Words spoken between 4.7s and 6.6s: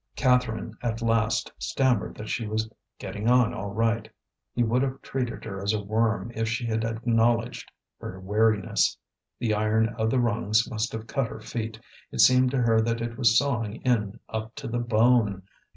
have treated her as a worm if